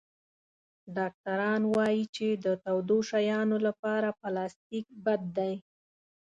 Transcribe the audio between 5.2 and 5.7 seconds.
دی.